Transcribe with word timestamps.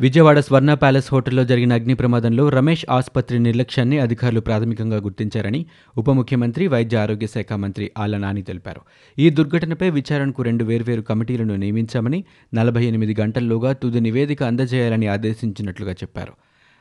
విజయవాడ 0.00 0.38
స్వర్ణ 0.38 0.74
palace 0.74 1.08
హోటల్లో 1.12 1.44
జరిగిన 1.44 1.72
అగ్ని 1.72 1.94
ప్రమాదంలో 1.94 2.48
రమేష్ 2.48 2.86
ఆసుపత్రి 2.90 3.38
నిర్లక్ష్యాన్ని 3.38 3.98
అధికారులు 3.98 4.40
ప్రాథమికంగా 4.40 4.96
గుర్తించారని 4.96 5.66
ఉప 5.98 6.10
ముఖ్యమంత్రి 6.10 6.66
వైద్య 6.66 6.96
ఆరోగ్య 6.96 7.26
శాఖ 7.26 7.52
మంత్రి 7.52 7.90
ఆళ్ళ 7.98 8.16
నాని 8.16 8.42
తెలిపారు. 8.42 8.80
ఈ 9.18 9.30
దుర్ఘటనపై 9.30 9.90
విచారణకు 9.90 10.42
రెండు 10.42 10.64
వేర్వేరు 10.64 11.02
కమిటీలను 11.02 11.56
నియమించామని 11.56 12.24
నలభై 12.54 12.84
ఎనిమిది 12.84 13.16
గంటల్లోగా 13.20 13.72
తుది 13.72 14.00
నివేదిక 14.00 14.42
అందజేయాలని 14.42 15.06
ఆదేశించినట్లుగా 15.06 15.92
చెప్పారు. 15.92 16.32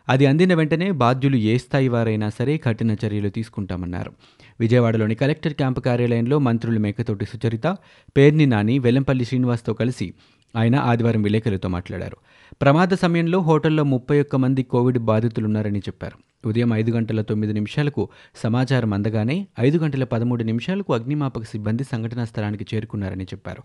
అది 0.09 0.25
అందిన 0.25 0.53
వెంటనే 0.53 0.91
బాధ్యులు 0.91 1.35
ఏ 1.35 1.57
స్థాయి 1.57 1.87
వారైనా 1.87 2.29
సరే 2.29 2.57
కఠిన 2.57 2.95
చర్యలు 3.05 3.29
తీసుకుంటామన్నారు. 3.29 4.11
విజయవాడలోని 4.59 5.15
కలెక్టర్ 5.15 5.53
క్యాంపు 5.53 5.79
కార్యాలయంలో 5.79 6.39
మంత్రులు 6.39 6.79
మేకతోటి 6.79 7.25
సుచరిత 7.25 7.77
పేర్ని 8.17 8.45
నాని 8.45 8.79
వెల్లంపల్లి 8.79 9.25
శ్రీనివాస్తో 9.25 9.73
కలిసి 9.73 10.13
ఆయన 10.55 10.75
ఆదివారం 10.75 11.21
విలేకరులతో 11.21 11.69
మాట్లాడారు. 11.69 12.17
ప్రమాద 12.61 12.87
సమయంలో 12.87 13.39
హోటల్లో 13.39 13.83
ముప్పై 13.83 14.21
ఒక్క 14.21 14.35
మంది 14.35 14.63
కోవిడ్ 14.63 14.97
బాధితులున్నారని 14.97 15.79
చెప్పారు. 15.79 16.47
ఉదయం 16.47 16.73
ఐదు 16.73 16.91
గంటల 16.91 17.21
తొమ్మిది 17.21 17.53
నిమిషాలకు 17.53 18.09
సమాచారం 18.35 18.93
అందగానే 18.93 19.47
ఐదు 19.59 19.77
గంటల 19.77 20.03
పదమూడు 20.03 20.43
నిమిషాలకు 20.43 20.93
అగ్నిమాపక 20.93 21.43
సిబ్బంది 21.43 21.83
సంఘటనా 21.83 22.25
స్థలానికి 22.25 22.75
చేరుకున్నారని 22.75 23.23
చెప్పారు. 23.23 23.63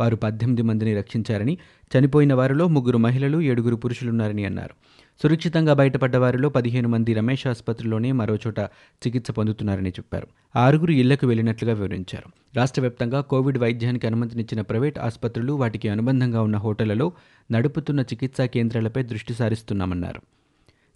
వారు 0.00 0.16
పద్దెనిమిది 0.16 0.62
మందిని 0.62 0.94
రక్షించారని 0.94 1.58
చనిపోయిన 1.92 2.34
వారిలో 2.34 2.68
ముగ్గురు 2.68 2.98
మహిళలు 2.98 3.40
ఏడుగురు 3.40 3.76
పురుషులున్నారని 3.76 4.44
అన్నారు. 4.44 4.74
సురక్షితంగా 5.22 5.74
బయటపడ్డ 5.74 6.16
వారిలో 6.16 6.48
పదిహేను 6.48 6.88
మంది 6.88 7.14
రమేష్ 7.14 7.46
ఆసుపత్రిలోనే 7.46 8.12
మరోచోట 8.12 8.60
చికిత్స 9.06 9.30
పొందుతున్నారని 9.30 9.90
చెప్పారు. 9.90 10.26
ఆరుగురు 10.56 10.92
ఇళ్ళకు 10.92 11.26
వెళ్ళినట్లుగా 11.26 11.74
వివరించారు. 11.74 12.56
రాష్ట్ర 12.56 12.80
వ్యాప్తంగా 12.80 13.20
కోవిడ్ 13.20 13.58
వైద్యానికి 13.58 14.06
అనుమతినిచ్చిన 14.06 14.60
ప్రైవేట్ 14.60 14.98
ఆసుపత్రులు 14.98 15.52
వాటికి 15.52 15.88
అనుబంధంగా 15.88 16.42
ఉన్న 16.42 16.56
హోటళ్ళలో 16.56 17.12
నడుపుతున్న 17.52 18.00
చికిత్సా 18.00 18.46
కేంద్రాలపై 18.46 19.02
దృష్టి 19.02 19.34
సారిస్తున్నామన్నారు. 19.34 20.39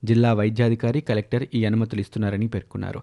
జిల్లా 0.04 0.32
వైద్యాధికారి 0.32 1.00
కలెక్టర్ 1.00 1.46
ఈ 1.54 1.64
అనుమతులు 1.64 2.00
ఇస్తున్నారని 2.00 2.48
పేర్కొన్నారు. 2.48 3.00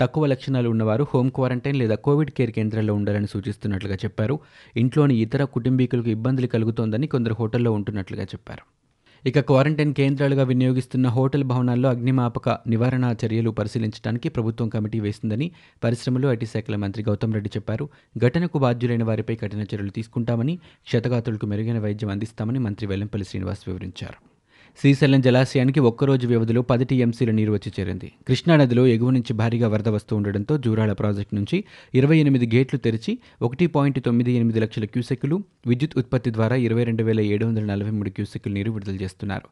తక్కువ 0.00 0.26
లక్షణాలు 0.26 0.68
ఉన్నవారు 0.68 1.06
హోమ్ 1.14 1.30
క్వారంటైన్ 1.30 1.76
లేదా 1.76 1.94
కోవిడ్ 1.94 2.30
కేర్ 2.30 2.50
కేంద్రాల్లో 2.50 2.94
ఉండాలని 2.94 3.26
సూచిస్తున్నట్లుగా 3.26 3.94
చెప్పారు. 3.94 4.38
ఇంట్లోని 4.76 5.16
ఇతర 5.16 5.44
కుటుంబీకులకు 5.44 6.08
ఇబ్బందులు 6.08 6.46
కలుగుతోందని 6.46 7.06
కొందరు 7.06 7.34
హోటల్లో 7.34 7.72
ఉంటున్నట్లుగా 7.72 8.24
చెప్పారు. 8.24 8.84
ఇక 9.26 9.40
క్వారంటైన్ 9.40 9.94
కేంద్రాలుగా 9.94 10.42
వినియోగిస్తున్న 10.42 11.08
హోటల్ 11.08 11.44
భవనాల్లో 11.44 11.88
అగ్నిమాపక 11.88 12.48
నివారణ 12.66 13.14
చర్యలు 13.24 13.50
పరిశీలించడానికి 13.50 14.28
ప్రభుత్వం 14.28 14.68
కమిటీ 14.68 15.00
వేసిందని 15.00 15.50
పరిశ్రమలు 15.84 16.28
ఐటీ 16.28 16.46
శాఖల 16.46 16.76
మంత్రి 16.76 17.04
గౌతమ్ 17.04 17.34
రెడ్డి 17.34 17.50
చెప్పారు. 17.56 17.88
ఘటనకు 18.18 18.58
బాధ్యులైన 18.58 19.04
వారిపై 19.04 19.36
కఠిన 19.36 19.60
చర్యలు 19.62 19.90
తీసుకుంటామని 19.90 20.56
క్షతగాతులకు 20.84 21.46
మెరుగైన 21.46 21.78
వైద్యం 21.78 22.10
అందిస్తామని 22.10 22.58
మంత్రి 22.58 22.86
వెల్లంపల్లి 22.86 23.26
శ్రీనివాస్ 23.26 23.60
వివరించారు. 23.66 24.33
శ్రీశైలం 24.78 25.20
జలాశయానికి 25.20 25.80
ఒక్కరోజు 25.80 26.26
వ్యవధిలో 26.26 26.62
పది 26.62 26.84
టీఎంసీల 26.84 27.30
నీరు 27.30 27.52
వచ్చి 27.52 27.70
చేరింది. 27.76 28.08
కృష్ణానదిలో 28.28 28.86
ఎగువ 28.86 29.10
నుంచి 29.10 29.32
భారీగా 29.32 29.68
వరద 29.68 29.88
వస్తూ 29.88 30.12
ఉండడంతో 30.16 30.54
జూరాల 30.56 30.92
ప్రాజెక్టు 30.92 31.34
నుంచి 31.34 31.58
ఇరవై 31.94 32.16
ఎనిమిది 32.18 32.46
గేట్లు 32.54 32.78
తెరిచి 32.78 33.12
ఒకటి 33.42 33.66
పాయింట్ 33.66 34.00
తొమ్మిది 34.04 34.32
ఎనిమిది 34.32 34.60
లక్షల 34.60 34.84
క్యూసెక్కులు 34.84 35.38
విద్యుత్ 35.66 35.94
ఉత్పత్తి 35.98 36.32
ద్వారా 36.32 36.56
ఇరవై 36.56 36.84
రెండు 36.84 37.02
వేల 37.02 37.20
ఏడు 37.20 37.46
వందల 37.46 37.64
నలభై 37.64 37.90
మూడు 37.90 38.10
క్యూసెక్కులు 38.10 38.54
నీరు 38.54 38.70
విడుదల 38.70 38.96
చేస్తున్నారు. 38.96 39.48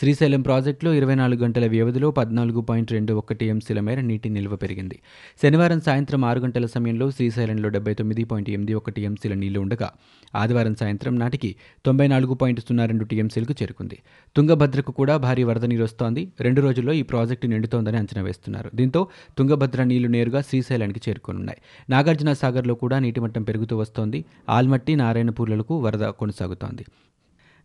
శ్రీశైలం 0.00 0.42
ప్రాజెక్టులో 0.42 0.94
ఇరవై 0.94 1.14
నాలుగు 1.14 1.40
గంటల 1.40 1.66
వ్యవధిలో 1.66 2.10
పద్నాలుగు 2.10 2.60
పాయింట్ 2.60 2.92
రెండు 2.92 3.12
ఒకటి 3.12 3.38
టీఎంసీల 3.38 3.80
మేర 3.80 4.00
నీటి 4.00 4.28
నిల్వ 4.28 4.56
పెరిగింది. 4.56 4.98
శనివారం 5.42 5.80
సాయంత్రం 5.80 6.24
ఆరు 6.24 6.40
గంటల 6.40 6.66
సమయంలో 6.66 7.10
శ్రీశైలంలో 7.10 7.68
డెబ్బై 7.68 7.94
తొమ్మిది 7.94 8.24
పాయింట్ 8.24 8.50
ఎనిమిది 8.50 8.74
ఒక 8.74 8.90
టీఎంసీల 8.90 9.34
నీళ్ళు 9.34 9.60
ఉండగా 9.60 9.90
ఆదివారం 10.34 10.74
సాయంత్రం 10.74 11.18
నాటికి 11.18 11.56
తొంభై 11.86 12.06
నాలుగు 12.06 12.34
పాయింట్ 12.34 12.60
సున్నా 12.60 12.86
రెండు 12.86 13.04
టీఎంసీలకు 13.04 13.54
చేరుకుంది. 13.62 13.98
తుంగభద్రకు 14.36 14.92
కూడా 14.92 15.16
భారీ 15.16 15.42
వరద 15.42 15.64
నీరు 15.64 15.84
వస్తోంది. 15.84 16.32
రెండు 16.40 16.60
రోజుల్లో 16.60 16.92
ఈ 16.92 17.02
ప్రాజెక్టు 17.02 17.46
నిండుతోందని 17.46 17.96
అంచనా 17.96 18.22
వేస్తున్నారు. 18.22 18.70
దీంతో 18.74 19.08
తుంగభద్ర 19.38 19.82
నీళ్ళు 19.84 20.08
నేరుగా 20.08 20.40
శ్రీశైలానికి 20.40 21.00
చేరుకోనున్నాయి. 21.08 21.58
నాగార్జున 21.90 22.32
సాగర్లో 22.32 22.74
కూడా 22.74 22.98
నీటి 22.98 23.20
మట్టం 23.20 23.42
పెరుగుతూ 23.42 23.76
వస్తోంది. 23.76 24.24
ఆల్మట్టి 24.48 24.96
నారాయణపూర్లకు 24.96 25.80
వరద 25.80 26.04
కొనసాగుతోంది. 26.06 26.84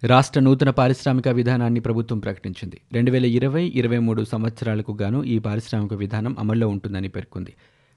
రాష్ట్ర 0.03 0.39
నూతన 0.39 0.69
పారిశ్రామిక 0.69 1.27
విధానాన్ని 1.27 1.79
ప్రభుత్వం 1.79 2.19
ప్రకటించింది. 2.19 2.81
రెండు 2.93 3.11
వేల 3.11 3.25
ఇరవై 3.25 3.71
ఇరవై 3.75 3.97
మూడు 3.97 4.23
సంవత్సరాలకు 4.23 4.97
గాను 5.01 5.23
ఈ 5.23 5.39
పారిశ్రామిక 5.39 5.93
విధానం 5.93 6.35
అమల్లో 6.39 6.67
ఉంటుందని 6.67 7.07
పేర్కొంది. 7.07 7.53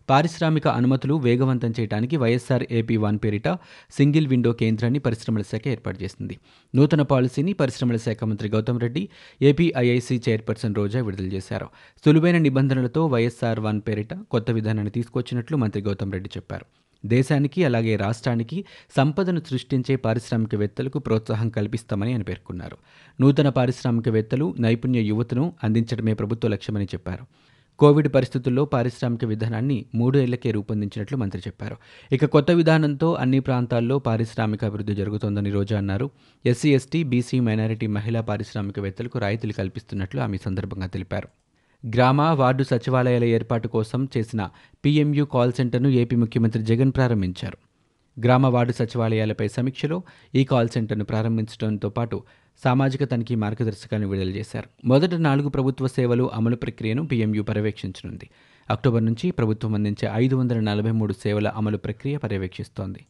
పారిశ్రామిక 0.08 0.68
అనుమతులు 0.68 1.14
వేగవంతం 1.14 1.74
చేయడానికి 1.80 2.16
వైఎస్ఆర్ 2.16 2.64
ఏపీ 2.70 2.96
వన్ 2.96 3.18
పేరిట 3.24 3.48
సింగిల్ 3.92 4.26
విండో 4.26 4.52
కేంద్రాన్ని 4.52 4.98
పరిశ్రమల 4.98 5.42
శాఖ 5.42 5.68
ఏర్పాటు 5.68 6.02
చేసింది. 6.02 6.38
నూతన 6.74 7.02
పాలసీని 7.02 7.52
పరిశ్రమల 7.52 7.96
శాఖ 7.96 8.24
మంత్రి 8.24 8.48
Gautam 8.48 8.80
Reddy 8.80 9.08
AP 9.42 9.72
IIC 9.78 10.22
chairperson 10.28 10.74
Roja 10.74 11.02
విడుదల 11.02 11.24
చేశారు. 11.24 11.68
సులువైన 12.04 12.38
నిబంధనలతో 12.38 13.06
వైఎస్ఆర్ 13.06 13.60
వన్ 13.60 13.80
పేరిట 13.88 14.14
కొత్త 14.14 14.50
విధానాన్ని 14.50 14.90
తీసుకొచ్చినట్లు 14.90 15.56
మంత్రి 15.56 15.82
గౌతమ్ 15.82 16.12
రెడ్డి 16.12 16.30
చెప్పారు. 16.36 16.66
దేశానికి 17.06 17.64
అలాగే 17.64 17.96
రాష్ట్రానికి 17.96 18.64
సంపదను 18.96 19.40
సృష్టించే 19.50 19.96
పారిశ్రామికవేత్తలకు 19.96 20.98
ప్రోత్సాహం 20.98 21.48
కల్పిస్తామని 21.48 22.12
ఆయన 22.12 22.22
పేర్కొన్నారు. 22.22 22.76
నూతన 23.20 23.48
పారిశ్రామికవేత్తలు 23.48 24.54
నైపుణ్య 24.60 25.00
యువతను 25.00 25.52
అందించడమే 25.64 26.14
ప్రభుత్వ 26.14 26.48
లక్ష్యమని 26.48 26.84
చెప్పారు. 26.84 27.26
కోవిడ్ 27.78 28.08
పరిస్థితుల్లో 28.08 28.64
పారిశ్రామిక 28.64 29.24
విధానాన్ని 29.24 29.84
మూడు 29.94 30.18
ఏళ్ళకే 30.18 30.50
రూపొందించినట్లు 30.50 31.16
మంత్రి 31.16 31.42
చెప్పారు. 31.48 31.76
ఇక 32.12 32.24
కొత్త 32.24 32.50
విధానంతో 32.50 33.14
అన్ని 33.14 33.40
ప్రాంతాల్లో 33.40 33.98
పారిశ్రామిక 33.98 34.64
అభివృద్ధి 34.64 34.94
జరుగుతోందని 34.94 35.50
రోజా 35.50 35.78
అన్నారు. 35.78 36.10
ఎస్సీ 36.46 36.74
ఎస్టీ 36.74 37.02
బీసీ 37.02 37.40
మైనారిటీ 37.40 37.86
మహిళా 37.86 38.20
పారిశ్రామికవేత్తలకు 38.20 39.18
రాయితీలు 39.18 39.52
కల్పిస్తున్నట్లు 39.52 40.20
ఆమె 40.20 40.36
సందర్భంగా 40.36 40.86
తెలిపారు. 40.86 41.28
గ్రామ 41.86 42.20
వార్డు 42.20 42.62
సచివాలయాల 42.62 43.24
ఏర్పాటు 43.24 43.68
కోసం 43.68 44.08
చేసిన 44.16 44.50
పీఎంయూ 44.84 45.24
కాల్ 45.24 45.52
సెంటర్ను 45.52 45.88
ఏపీ 45.88 46.16
ముఖ్యమంత్రి 46.16 46.62
జగన్ 46.62 46.92
ప్రారంభించారు. 46.96 47.58
గ్రామ 48.20 48.46
వార్డు 48.46 48.72
సచివాలయాలపై 48.72 49.48
సమీక్షలో 49.48 50.02
ఈ 50.34 50.44
కాల్ 50.44 50.68
సెంటర్ను 50.68 51.04
ప్రారంభించడంతో 51.04 51.88
పాటు 51.88 52.22
సామాజిక 52.64 53.04
తనిఖీ 53.04 53.34
మార్గదర్శకాలను 53.34 54.08
విడుదల 54.08 54.28
చేశారు. 54.30 54.68
మొదట 54.84 55.14
నాలుగు 55.14 55.48
ప్రభుత్వ 55.48 55.86
సేవలు 55.86 56.30
అమలు 56.34 56.56
ప్రక్రియను 56.56 57.06
పీఎంయూ 57.06 57.42
పర్యవేక్షించనుంది. 57.42 58.30
అక్టోబర్ 58.70 59.04
నుంచి 59.04 59.30
ప్రభుత్వం 59.30 59.74
అందించే 59.74 60.10
ఐదు 60.12 60.36
వందల 60.36 60.60
నలభై 60.60 60.90
మూడు 60.90 61.12
సేవల 61.12 61.48
అమలు 61.48 61.76
ప్రక్రియ 61.76 62.16
పర్యవేక్షిస్తోంది. 62.16 63.06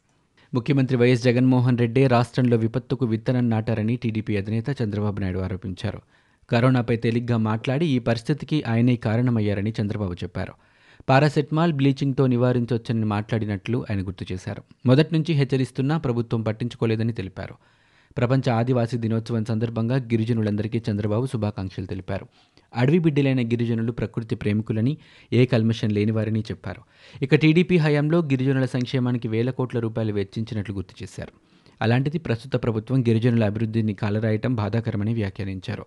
ముఖ్యమంత్రి 0.55 0.97
వైఎస్ 0.97 1.23
జగన్మోహన్ 1.23 1.79
రెడ్డి 1.79 2.07
రాష్ట్రంలో 2.07 2.57
విపత్తుకు 2.57 3.07
విత్తనం 3.07 3.51
నాటారని 3.51 3.97
టీడీపీ 3.97 4.37
అధినేత 4.37 4.83
చంద్రబాబు 4.83 5.21
నాయుడు 5.21 5.39
ఆరోపించారు. 5.39 6.01
కరోనాపై 6.51 6.97
తేలిగ్గా 6.97 7.37
మాట్లాడి 7.37 7.87
ఈ 7.87 7.99
పరిస్థితికి 7.99 8.63
ఆయనే 8.63 8.97
కారణమయ్యారని 8.97 9.75
చంద్రబాబు 9.81 10.13
చెప్పారు. 10.13 10.53
పారాసెటమాల్ 11.09 11.73
బ్లీచింగ్తో 11.73 12.27
నివారించవచ్చని 12.27 13.05
మాట్లాడినట్లు 13.05 13.87
ఆయన 13.91 14.07
గుర్తు 14.07 14.33
చేశారు. 14.33 14.63
మొదటి 14.87 15.15
నుంచి 15.15 15.35
హెచ్చరిస్తున్నా 15.35 15.99
ప్రభుత్వం 15.99 16.43
పట్టించుకోలేదని 16.43 17.13
తెలిపారు. 17.13 17.55
ప్రపంచ 18.17 18.51
ఆదివాసీ 18.51 18.97
దినోత్సవం 18.97 19.45
సందర్భంగా 19.45 19.97
గిరిజనులందరికీ 19.97 20.83
చంద్రబాబు 20.91 21.27
శుభాకాంక్షలు 21.27 21.87
తెలిపారు. 21.87 22.27
అడవి 22.77 22.99
బిడ్డలైన 22.99 23.49
గిరిజనులు 23.49 23.93
ప్రకృతి 23.93 24.35
ప్రేమికులని 24.35 24.97
ఏ 25.33 25.47
కల్మషం 25.47 25.89
లేనివారని 25.89 26.41
చెప్పారు. 26.41 26.83
ఇక 27.25 27.35
టీడీపీ 27.35 27.77
హయాంలో 27.77 28.19
గిరిజనుల 28.19 28.65
సంక్షేమానికి 28.65 29.29
వేల 29.29 29.51
కోట్ల 29.51 29.79
రూపాయలు 29.79 30.13
వెచ్చించినట్లు 30.13 30.75
గుర్తు 30.75 31.03
చేశారు. 31.03 31.33
అలాంటిది 31.83 32.19
ప్రస్తుత 32.19 32.63
ప్రభుత్వం 32.63 33.03
గిరిజనుల 33.03 33.45
అభివృద్ధిని 33.45 33.95
కాలరాయటం 33.95 34.55
బాధాకరమని 34.55 35.15
వ్యాఖ్యానించారు. 35.15 35.87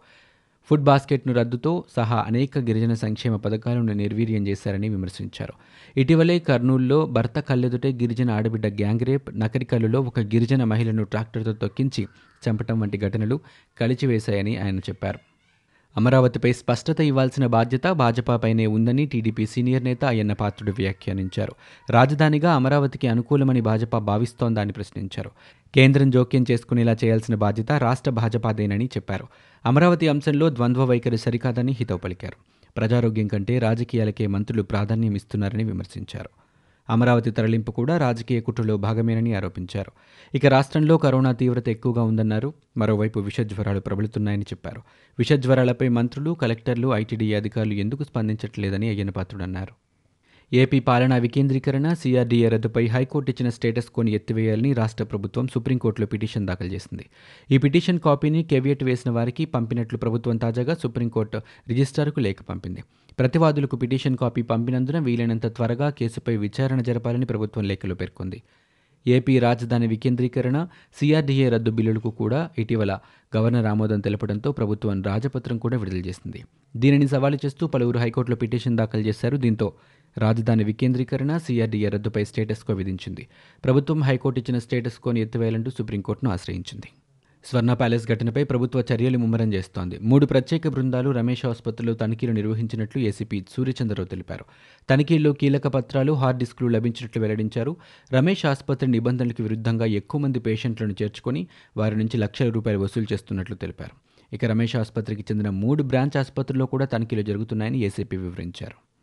ఫుడ్ 0.69 0.83
బాస్కెట్ను 0.83 1.33
రద్దుతో 1.33 1.83
సహా 1.95 2.23
అనేక 2.27 2.59
గిరిజన 2.59 2.93
సంక్షేమ 2.93 3.35
పథకాలను 3.35 3.93
నిర్వీర్యం 3.93 4.47
చేశారని 4.47 4.89
విమర్శించారు. 4.89 5.53
ఇటీవలే 5.99 6.39
కర్నూలులో 6.39 7.05
భర్త 7.05 7.39
కళ్ళెదుటే 7.39 7.91
గిరిజన 7.91 8.31
ఆడబిడ్డ 8.31 8.67
గ్యాంగ్ 8.67 8.99
రేప్ 8.99 9.39
నకరికల్లులో 9.39 10.01
ఒక 10.01 10.19
గిరిజన 10.19 10.63
మహిళను 10.63 11.03
ట్రాక్టర్తో 11.03 11.53
తొక్కించి 11.53 12.07
చంపటం 12.49 12.79
వంటి 12.79 12.97
ఘటనలు 12.97 13.39
కలిచివేశాయని 13.81 14.57
ఆయన 14.57 14.79
చెప్పారు. 14.79 15.19
అమరావతిపై 15.97 16.53
స్పష్టత 16.53 17.01
ఇవ్వాల్సిన 17.01 17.45
బాధ్యత 17.45 17.87
భాజపాపైనే 17.87 18.67
ఉందని 18.67 19.05
టీడీపీ 19.05 19.45
సీనియర్ 19.45 19.83
నేత 19.83 20.05
అయ్యన్న 20.05 20.33
పాత్రుడు 20.33 20.71
వ్యాఖ్యానించారు. 20.71 21.53
రాజధానిగా 21.89 22.53
అమరావతికి 22.53 23.07
అనుకూలమని 23.07 23.61
భాజపా 23.61 23.99
భావిస్తోందని 23.99 24.71
ప్రశ్నించారు. 24.71 25.31
కేంద్రం 25.75 26.09
జోక్యం 26.09 26.45
చేసుకునేలా 26.51 26.97
చేయాల్సిన 27.03 27.35
బాధ్యత 27.35 27.71
రాష్ట్ర 27.71 28.11
భాజపాదేనని 28.11 28.85
చెప్పారు. 28.85 29.27
అమరావతి 29.65 30.07
అంశంలో 30.07 30.49
ద్వంద్వ 30.49 30.83
వైఖరి 30.83 31.17
సరికాదని 31.17 31.71
హితవు 31.71 31.97
పలికారు. 31.97 32.37
ప్రజారోగ్యం 32.77 33.27
కంటే 33.27 33.59
రాజకీయాలకే 33.59 34.27
మంత్రులు 34.27 34.63
ప్రాధాన్యం 34.63 35.15
ఇస్తున్నారని 35.15 35.63
విమర్శించారు. 35.63 36.29
అమరావతి 36.89 37.31
తరలింపు 37.31 37.71
కూడా 37.71 37.97
రాజకీయ 37.97 38.41
కుట్రలో 38.41 38.77
భాగమేనని 38.77 39.33
ఆరోపించారు. 39.33 39.91
ఇక 40.37 40.45
రాష్ట్రంలో 40.45 40.97
కరోనా 40.97 41.31
తీవ్రత 41.31 41.69
ఎక్కువగా 41.69 42.03
ఉందన్నారు. 42.03 42.53
మరోవైపు 42.77 43.19
విషజ్వరాలు 43.19 43.79
ప్రబలుతున్నాయని 43.79 44.41
చెప్పారు. 44.41 44.81
విషజ్వరాలపై 45.19 45.87
మంత్రులు 45.87 46.31
కలెక్టర్లు 46.31 46.87
ఐటీడీ 46.87 47.33
అధికారులు 47.33 47.73
ఎందుకు 47.73 48.03
స్పందించట్లేదని 48.03 48.89
అయ్యనపాత్రుడు 48.89 49.43
అన్నారు 49.43 49.84
ఏపీ 50.53 50.79
పాలనా 50.79 51.17
వికేంద్రీకరణ 51.17 51.93
సీఆర్డీఏ 51.93 52.49
రద్దుపై 52.49 52.87
హైకోర్టు 52.87 53.31
ఇచ్చిన 53.31 53.49
స్టేటస్ 53.49 53.89
కోని 53.89 54.11
ఎత్తివేయాలని 54.11 54.73
రాష్ట్ర 54.73 55.03
ప్రభుత్వం 55.03 55.47
సుప్రీంకోర్టులో 55.47 56.07
పిటిషన్ 56.07 56.47
దాఖలు 56.47 56.67
చేసింది. 56.67 57.05
ఈ 57.51 57.57
పిటిషన్ 57.57 57.99
కాపీని 57.99 58.43
కేవియట్ 58.43 58.83
వేసిన 58.83 59.11
వారికి 59.11 59.45
పంపినట్లు 59.45 59.97
ప్రభుత్వం 59.97 60.37
తాజాగా 60.37 60.73
సుప్రీంకోర్టు 60.73 61.41
రిజిస్ట్రార్కు 61.67 62.19
లేఖ 62.19 62.37
పంపింది. 62.49 62.83
ప్రతివాదులకు 63.19 63.75
పిటిషన్ 63.75 64.17
కాపీ 64.17 64.41
పంపినందున 64.41 64.99
వీలైనంత 64.99 65.55
త్వరగా 65.55 65.89
కేసుపై 65.89 66.37
విచారణ 66.37 66.81
జరపాలని 66.81 67.25
ప్రభుత్వం 67.25 67.65
లేఖలో 67.65 67.95
పేర్కొంది. 67.95 68.43
ఏపీ 69.07 69.39
రాజధాని 69.39 69.87
వికేంద్రీకరణ 69.87 70.67
సీఆర్డీఏ 70.99 71.49
రద్దు 71.49 71.71
బిల్లులకు 71.71 72.09
కూడా 72.09 72.49
ఇటీవల 72.57 72.99
గవర్నర్ 73.37 73.65
ఆమోదం 73.65 73.99
తెలపడంతో 73.99 74.51
ప్రభుత్వం 74.51 75.03
రాజపత్రం 75.03 75.57
కూడా 75.57 75.77
విడుదల 75.77 75.97
చేసింది. 75.97 76.43
దీనిని 76.77 77.07
సవాలు 77.07 77.37
చేస్తూ 77.45 77.67
పలువురు 77.67 77.99
హైకోర్టులో 77.99 78.37
పిటిషన్ 78.37 78.77
దాఖలు 78.77 79.01
చేశారు. 79.01 79.37
దీంతో 79.37 79.73
రాజధాని 80.17 80.63
వికేంద్రీకరణ 80.63 81.37
సీఆర్డీఏ 81.37 81.89
రద్దుపై 81.89 82.23
స్టేటస్ 82.23 82.63
కో 82.63 82.73
విధించింది. 82.73 83.27
ప్రభుత్వం 83.63 84.03
హైకోర్టు 84.03 84.39
ఇచ్చిన 84.39 84.59
స్టేటస్ 84.59 84.93
కోని 84.93 85.21
ఎత్తివేయాలంటూ 85.21 85.71
సుప్రీంకోర్టును 85.71 86.31
ఆశ్రయించింది. 86.31 86.89
స్వర్ణ 87.45 87.73
ప్యాలెస్ 87.73 88.07
ఘటనపై 88.07 88.43
ప్రభుత్వ 88.43 88.83
చర్యలు 88.93 89.17
ముమ్మరం 89.17 89.53
చేస్తోంది. 89.53 89.99
మూడు 90.01 90.25
ప్రత్యేక 90.25 90.67
బృందాలు 90.67 91.09
రమేష్ 91.09 91.45
ఆసుపత్రిలో 91.45 91.93
తనిఖీలు 91.93 92.31
నిర్వహించినట్లు 92.31 93.01
ఏసీపీ 93.01 93.45
సూర్యచంద్రరావు 93.49 94.07
తెలిపారు. 94.07 94.45
తనిఖీల్లో 94.89 95.33
కీలక 95.33 95.67
పత్రాలు 95.67 96.11
హార్డ్ 96.11 96.39
డిస్కులు 96.39 96.69
లభించినట్లు 96.69 97.21
వెల్లడించారు. 97.21 97.77
రమేష్ 98.13 98.45
ఆసుపత్రి 98.45 98.91
నిబంధనలకు 98.91 99.43
విరుద్ధంగా 99.43 99.85
ఎక్కువ 99.85 100.21
మంది 100.21 100.39
పేషెంట్లను 100.39 100.95
చేర్చుకొని 101.01 101.47
వారి 101.77 101.95
నుంచి 101.95 102.17
లక్షల 102.17 102.49
రూపాయలు 102.49 102.79
వసూలు 102.79 103.13
చేస్తున్నట్లు 103.13 103.55
తెలిపారు. 103.55 103.95
ఇక 104.35 104.45
రమేష్ 104.45 104.75
ఆసుపత్రికి 104.75 105.21
చెందిన 105.21 105.49
మూడు 105.49 105.83
బ్రాంచ్ 105.83 106.17
ఆసుపత్రుల్లో 106.17 106.65
కూడా 106.65 106.85
తనిఖీలు 106.85 107.21
జరుగుతున్నాయని 107.21 107.79
ఏసీపీ 107.79 108.17
వివరించారు. 108.17 108.94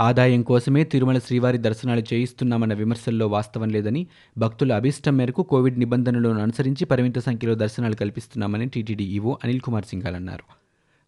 ఆదాయం 0.00 0.42
కోసమే 0.42 0.84
తిరుమల 0.84 1.18
శ్రీవారి 1.18 1.58
దర్శనాలు 1.58 2.00
చేయిస్తున్నామన్న 2.00 2.74
విమర్శల్లో 2.74 3.26
వాస్తవం 3.26 3.68
లేదని 3.68 4.06
భక్తుల 4.38 4.72
అభిష్టం 4.72 5.16
మేరకు 5.16 5.42
కోవిడ్ 5.42 5.78
నిబంధనలను 5.78 6.40
అనుసరించి 6.40 6.84
పరిమిత 6.84 7.18
సంఖ్యలో 7.18 7.54
దర్శనాలు 7.54 7.94
కల్పిస్తున్నామని 7.94 8.68
టీటీడీ 8.68 9.04
ఈవో 9.04 9.38
అనిల్ 9.44 9.60
కుమార్ 9.60 9.84
సింఘాల్ 9.84 10.14
అన్నారు. 10.14 10.42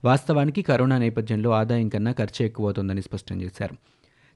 వాస్తవానికి 0.05 0.63
కరోనా 0.63 0.99
నేపథ్యంలో 0.99 1.51
ఆదాయం 1.51 1.89
కన్నా 1.89 2.13
ఖర్చు 2.13 2.47
ఎక్కువవుతోందని 2.47 3.03
స్పష్టం 3.03 3.43
చేశారు. 3.43 3.77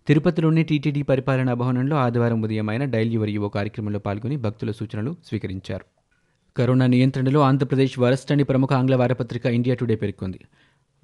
తిరుపతిలోని 0.07 0.63
టీటీడీ 0.63 1.03
పరిపాలనా 1.03 1.55
భవనంలో 1.55 1.97
ఆదివారం 1.97 2.43
ఉదయం 2.43 2.71
ఆయన 2.71 2.85
డైల్ 2.85 3.13
యువర్ 3.13 3.31
ఈవో 3.31 3.49
కార్యక్రమంలో 3.49 3.99
పాల్గొని 3.99 4.37
భక్తుల 4.37 4.71
సూచనలు 4.71 5.17
స్వీకరించారు. 5.27 5.85
కరోనా 6.57 6.87
నియంత్రణలో 6.87 7.41
ఆంధ్రప్రదేశ్ 7.41 7.99
వరస్ట్ 7.99 8.33
అని 8.33 8.45
ప్రముఖ 8.45 8.73
ఆంగ్ల 8.73 8.97
వారపత్రిక 8.97 9.47
ఇండియా 9.47 9.77
టుడే 9.77 9.95
పేర్కొంది. 9.95 10.41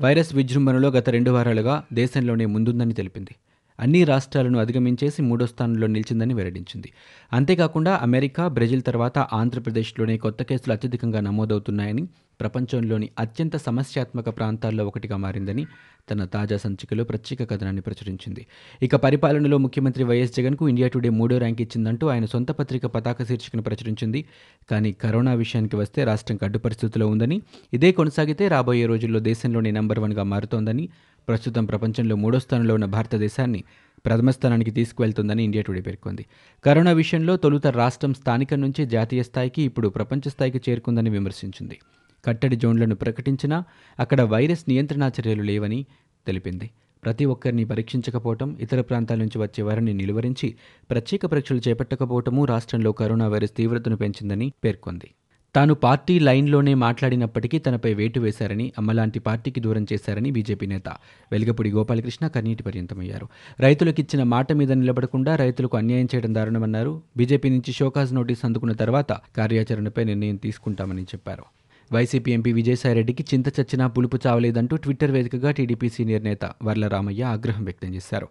వైరస్ 0.01 0.35
విజృంభణలో 0.35 0.89
గత 0.89 1.11
రెండు 1.11 1.31
వారాలుగా 1.31 1.85
దేశంలోనే 1.93 2.47
ముందుందని 2.47 2.95
తెలిపింది. 2.95 3.35
అన్ని 3.81 4.05
రాష్ట్రాలను 4.05 4.59
అధిగమించేసి 4.59 5.23
మూడో 5.23 5.47
స్థానంలో 5.47 5.87
నిలిచిందని 5.87 6.35
వెల్లడించింది. 6.35 6.93
అంతేకాకుండా 7.33 7.99
అమెరికా 8.03 8.49
బ్రెజిల్ 8.49 8.83
తర్వాత 8.83 9.19
ఆంధ్రప్రదేశ్లోనే 9.19 10.17
కొత్త 10.17 10.43
కేసులు 10.43 10.73
అత్యధికంగా 10.73 11.21
నమోదవుతున్నాయని 11.21 12.09
ప్రపంచంలోని 12.41 13.09
అత్యంత 13.19 13.57
సమస్యాత్మక 13.57 14.29
ప్రాంతాల్లో 14.29 14.87
ఒకటిగా 14.87 15.17
మారిందని 15.17 15.67
తన 16.11 16.25
తాజా 16.25 16.57
సంచికలో 16.57 17.05
ప్రత్యేక 17.05 17.51
కథనాన్ని 17.51 17.83
ప్రచురించింది. 17.83 18.47
ఇక 18.83 18.97
పరిపాలనలో 18.97 19.59
ముఖ్యమంత్రి 19.59 20.05
వైఎస్ 20.05 20.37
జగన్కు 20.37 20.69
ఇండియా 20.69 20.89
టుడే 20.89 21.09
మూడో 21.09 21.39
ర్యాంక్ 21.39 21.61
ఇచ్చిందంటూ 21.63 22.09
ఆయన 22.09 22.25
సొంత 22.25 22.51
పత్రిక 22.51 22.87
పతాక 22.87 23.23
శీర్షికను 23.23 23.63
ప్రచురించింది. 23.63 24.25
కానీ 24.71 24.93
కరోనా 24.93 25.35
విషయానికి 25.35 25.77
వస్తే 25.77 26.05
రాష్ట్రం 26.05 26.37
కడ్డు 26.37 26.59
పరిస్థితిలో 26.59 27.09
ఉందని 27.09 27.43
ఇదే 27.73 27.93
కొనసాగితే 27.93 28.49
రాబోయే 28.49 28.87
రోజుల్లో 28.87 29.21
దేశంలోనే 29.21 29.71
నంబర్ 29.71 29.99
వన్గా 29.99 30.23
మారుతోందని 30.23 30.89
ప్రస్తుతం 31.29 31.65
ప్రపంచంలో 31.65 32.17
మూడో 32.17 32.39
స్థానంలో 32.39 32.75
ఉన్న 32.75 32.87
భారతదేశాన్ని 32.87 33.65
ప్రథమ 34.07 34.31
స్థానానికి 34.31 34.71
తీసుకువెళ్తుందని 34.71 35.43
ఇండియా 35.45 35.63
టుడే 35.67 35.81
పేర్కొంది. 35.81 36.27
కరోనా 36.65 36.93
విషయంలో 36.93 37.37
తొలుత 37.37 37.67
రాష్ట్రం 37.67 38.15
స్థానికం 38.15 38.61
నుంచి 38.61 38.87
జాతీయ 38.87 39.23
స్థాయికి 39.23 39.63
ఇప్పుడు 39.63 39.89
ప్రపంచ 39.89 40.29
స్థాయికి 40.29 40.61
చేరుకుందని 40.71 41.11
విమర్శించింది. 41.11 41.79
కట్టడి 42.25 42.57
జోన్లను 42.57 42.95
ప్రకటించినా 42.95 43.65
అక్కడ 43.99 44.21
వైరస్ 44.21 44.65
నియంత్రణ 44.69 45.11
చర్యలు 45.21 45.43
లేవని 45.43 45.87
తెలిపింది. 46.27 46.71
ప్రతి 47.05 47.25
ఒక్కరిని 47.25 47.65
పరీక్షించకపోవటం 47.65 48.57
ఇతర 48.61 48.81
ప్రాంతాల 48.81 49.19
నుంచి 49.19 49.39
వచ్చే 49.39 49.65
వారిని 49.65 49.95
నిలువరించి 49.95 50.55
ప్రత్యేక 50.91 51.27
పరీక్షలు 51.27 51.61
చేపట్టకపోవటము 51.69 52.45
రాష్ట్రంలో 52.45 52.93
కరోనా 52.93 53.29
వైరస్ 53.29 53.57
తీవ్రతను 53.57 53.97
పెంచిందని 53.97 54.53
పేర్కొంది. 54.65 55.11
తాను 55.55 55.75
పార్టీ 55.75 56.19
లైన్లోనే 56.19 56.75
మాట్లాడినప్పటికీ 56.75 57.59
తనపై 57.59 57.95
వేటు 57.95 58.21
వేశారని 58.21 58.73
అమ్మలాంటి 58.79 59.19
పార్టీకి 59.19 59.61
దూరం 59.61 59.87
చేశారని 59.93 60.31
బీజేపీ 60.31 60.67
నేత 60.67 60.89
వెలగపూడి 61.33 61.71
గోపాలకృష్ణ 61.71 62.27
కన్నీటి 62.27 62.63
పర్యంతమయ్యారు. 62.63 63.29
రైతులకిచ్చిన 63.61 64.23
మాట 64.23 64.53
మీద 64.53 64.73
నిలబడకుండా 64.73 65.37
రైతులకు 65.37 65.77
అన్యాయం 65.77 66.09
చేయడం 66.15 66.35
దారుణమన్నారు. 66.35 67.03
బీజేపీ 67.17 67.49
నుంచి 67.51 67.73
షోకాజ్ 67.73 68.15
నోటీస్ 68.15 68.45
అందుకున్న 68.45 68.73
తర్వాత 68.73 69.13
కార్యాచరణపై 69.13 70.05
నిర్ణయం 70.05 70.37
తీసుకుంటామని 70.37 71.03
చెప్పారు. 71.03 71.45
వైసీపీ 71.93 72.33
ఎంపీ 72.33 72.53
విజయసాయిరెడ్డికి 72.53 73.25
చింత 73.35 73.49
చచ్చినా 73.49 73.87
పులుపు 73.87 74.19
చావలేదంటూ 74.27 74.77
ట్విట్టర్ 74.77 75.11
వేదికగా 75.11 75.51
టీడీపీ 75.51 75.89
సీనియర్ 75.89 76.25
నేత 76.25 76.51
వర్లరామయ్య 76.63 77.23
ఆగ్రహం 77.23 77.65
వ్యక్తం 77.65 77.95
చేశారు. 77.95 78.29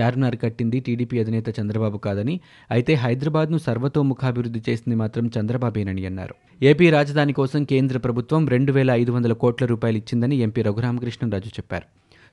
చార్మినార్ 0.00 0.36
కట్టింది 0.36 0.80
టీడీపీ 0.80 1.18
అధినేత 1.18 1.60
చంద్రబాబు 1.60 1.98
కాదని 1.98 2.40
అయితే 2.70 2.94
హైదరాబాద్ను 2.94 3.58
సర్వతోముఖాభివృద్ధి 3.58 4.62
చేసింది 4.68 4.96
మాత్రం 4.96 5.30
చంద్రబాబేనని 5.40 6.06
అన్నారు. 6.06 6.34
ఏపీ 6.62 6.90
రాజధాని 6.90 7.32
కోసం 7.32 7.64
కేంద్ర 7.64 7.98
ప్రభుత్వం 7.98 8.48
రెండు 8.48 8.72
వేల 8.72 8.90
ఐదు 8.90 9.12
వందల 9.12 9.32
కోట్ల 9.32 9.66
రూపాయలు 9.66 9.96
ఇచ్చిందని 9.96 10.36
ఎంపీ 10.36 10.62
రఘురామకృష్ణరాజు 10.62 11.48
చెప్పారు. 11.48 11.86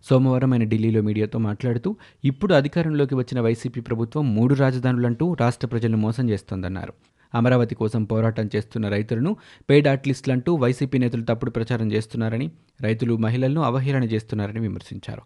సోమవారం 0.09 0.53
ఆయన 0.53 0.63
ఢిల్లీలో 0.63 1.01
మీడియాతో 1.01 1.39
మాట్లాడుతూ 1.39 1.95
ఇప్పుడు 2.25 2.53
అధికారంలోకి 2.53 3.15
వచ్చిన 3.15 3.41
వైసీపీ 3.41 3.81
ప్రభుత్వం 3.81 4.35
మూడు 4.35 4.53
రాజధానులంటూ 4.56 5.38
రాష్ట్ర 5.39 5.67
ప్రజలను 5.67 5.97
మోసం 5.97 6.29
చేస్తోందన్నారు. 6.29 6.94
అమరావతి 7.35 7.75
కోసం 7.75 8.03
పోరాటం 8.03 8.49
చేస్తున్న 8.55 8.89
రైతులను 8.89 9.35
పెయిడ్ 9.69 9.87
ఆర్టిస్టులంటూ 9.87 10.55
వైసీపీ 10.55 10.97
నేతలు 10.97 11.21
తప్పుడు 11.21 11.51
ప్రచారం 11.51 11.91
చేస్తున్నారని 11.91 12.51
రైతులు 12.81 13.17
మహిళలను 13.17 13.61
అవహేళన 13.61 14.03
చేస్తున్నారని 14.03 14.59
విమర్శించారు. 14.59 15.21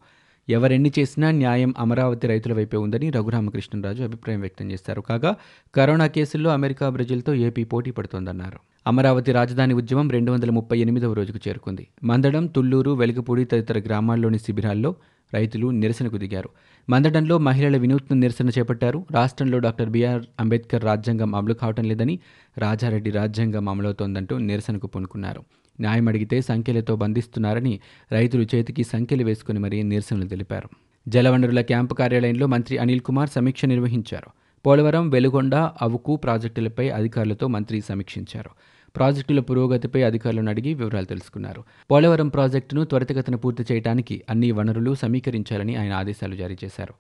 ఎవరెన్ని 0.50 0.92
చేసినా 1.00 1.32
న్యాయం 1.32 1.74
అమరావతి 1.78 2.28
రైతుల 2.28 2.54
వైపే 2.54 2.78
ఉందని 2.78 3.10
రఘురామకృష్ణరాజు 3.10 4.04
అభిప్రాయం 4.04 4.40
వ్యక్తం 4.40 4.72
చేశారు. 4.72 5.02
కాగా 5.02 5.36
కరోనా 5.76 6.08
కేసుల్లో 6.08 6.50
అమెరికా 6.50 6.90
బ్రెజిల్తో 6.90 7.34
ఏపీ 7.34 7.64
పోటీ 7.64 7.92
పడుతోందన్నారు. 7.92 8.60
అమరావతి 8.88 9.32
రాజధాని 9.32 9.74
ఉద్యమం 9.74 10.10
రెండు 10.10 10.32
వందల 10.32 10.50
ముప్పై 10.50 10.80
ఎనిమిదవ 10.80 11.14
రోజుకు 11.14 11.40
చేరుకుంది. 11.48 11.88
మందడం 12.04 12.48
తుళ్ళూరు 12.48 12.92
వెలుగుపూడి 12.92 13.46
తదితర 13.46 13.80
గ్రామాల్లోని 13.80 14.40
శిబిరాల్లో 14.40 14.96
రైతులు 15.34 15.68
నిరసనకు 15.68 16.18
దిగారు. 16.18 16.50
మందడంలో 16.90 17.38
మహిళల 17.38 17.78
వినూత్న 17.78 18.16
నిరసన 18.16 18.50
చేపట్టారు. 18.50 19.06
రాష్ట్రంలో 19.12 19.60
డాక్టర్ 19.60 19.90
బిఆర్ 19.90 20.24
అంబేద్కర్ 20.40 20.84
రాజ్యాంగం 20.84 21.36
అమలు 21.36 21.54
కావటం 21.54 21.84
లేదని 21.84 22.20
రాజారెడ్డి 22.58 23.12
రాజ్యాంగం 23.12 23.70
అమలవుతోందంటూ 23.70 24.38
నిరసనకు 24.38 24.88
పూనుకున్నారు. 24.88 25.44
న్యాయం 25.82 26.08
అడిగితే 26.08 26.42
సంఖ్యలతో 26.42 26.96
బంధిస్తున్నారని 26.96 27.80
రైతులు 28.12 28.46
చేతికి 28.56 28.84
సంఖ్యలు 28.84 29.24
వేసుకుని 29.24 29.60
మరీ 29.60 29.84
నిరసనలు 29.84 30.28
తెలిపారు. 30.28 30.70
జలవనరుల 31.08 31.62
క్యాంపు 31.62 31.94
కార్యాలయంలో 31.94 32.48
మంత్రి 32.48 32.78
అనిల్ 32.78 33.00
కుమార్ 33.00 33.30
సమీక్ష 33.30 33.66
నిర్వహించారు. 33.66 34.30
పోలవరం 34.66 35.10
వెలుగొండ 35.10 35.56
అవుకు 35.56 36.16
ప్రాజెక్టులపై 36.16 36.90
అధికారులతో 36.90 37.48
మంత్రి 37.48 37.82
సమీక్షించారు. 37.82 38.50
ప్రాజెక్టుల 38.96 39.40
పురోగతిపై 39.40 40.04
అధికారులను 40.04 40.50
అడిగి 40.50 40.74
వివరాలు 40.74 41.06
తెలుసుకున్నారు. 41.06 41.64
పోలవరం 41.92 42.28
ప్రాజెక్టును 42.28 42.86
త్వరితగతిన 42.86 43.36
పూర్తి 43.36 43.64
చేయడానికి 43.72 44.22
అన్ని 44.30 44.52
వనరులు 44.52 44.96
సమీకరించాలని 44.96 45.76
ఆయన 45.76 45.94
ఆదేశాలు 45.94 46.36
జారీ 46.36 46.58
చేశారు. 46.66 46.94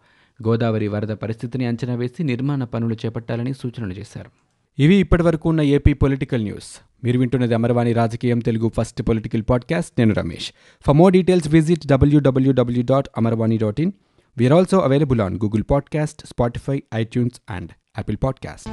గోదావరి 0.47 0.87
వరద 0.87 1.07
పరిస్థితిని 1.07 1.65
అంచనా 1.65 1.95
వేసి 1.95 2.23
నిర్మాణ 2.23 2.63
పనులు 2.63 2.93
చేపట్టాలని 2.93 3.53
సూచనలు 3.53 3.93
చేశారు. 3.93 4.31
ఇవి 4.79 4.95
ఇప్పటివరకు 4.95 5.49
ఉన్న 5.49 5.61
ఏపీ 5.61 5.93
పొలిటికల్ 5.93 6.43
న్యూస్. 6.43 6.81
మీరు 7.03 7.19
వింటున్నది 7.19 7.53
అమర్వాణి 7.53 7.93
రాజకీయం 7.93 8.39
తెలుగు 8.39 8.71
ఫస్ట్ 8.77 9.01
పొలిటికల్ 9.01 9.43
పాడ్కాస్ట్. 9.49 9.91
నేను 9.97 10.13
Ramesh. 10.13 10.51
For 10.85 10.95
more 10.95 11.13
details 11.13 11.47
visit 11.47 11.87
W W W 11.87 12.83
dot 12.83 13.07
Amarvani 13.17 13.57
dot 13.57 13.81
in 13.81 13.91
we are 14.37 14.53
also 14.53 14.79
available 14.79 15.21
on 15.21 15.35
Google 15.35 15.63
podcast 15.71 16.27
Spotify 16.27 16.83
iTunes 16.95 17.41
and 17.49 17.71
Apple 17.97 18.17
podcast 18.23 18.69